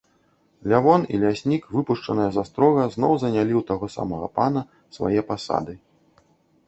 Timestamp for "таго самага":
3.71-4.27